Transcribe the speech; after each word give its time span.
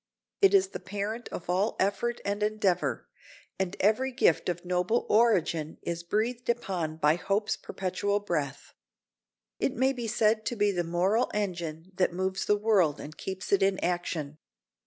It 0.41 0.55
is 0.55 0.69
the 0.69 0.79
parent 0.79 1.29
of 1.29 1.47
all 1.47 1.75
effort 1.79 2.21
and 2.25 2.41
endeavor, 2.41 3.07
and 3.59 3.75
"every 3.79 4.11
gift 4.11 4.49
of 4.49 4.65
noble 4.65 5.05
origin 5.11 5.77
is 5.83 6.01
breathed 6.01 6.49
upon 6.49 6.97
by 6.97 7.17
hope's 7.17 7.55
perpetual 7.55 8.19
breath." 8.19 8.73
It 9.59 9.75
may 9.75 9.93
be 9.93 10.07
said 10.07 10.43
to 10.47 10.55
be 10.55 10.71
the 10.71 10.83
moral 10.83 11.29
engine 11.35 11.91
that 11.97 12.13
moves 12.13 12.45
the 12.45 12.57
world 12.57 12.99
and 12.99 13.15
keeps 13.15 13.51
it 13.51 13.61
in 13.61 13.77
action. 13.85 14.39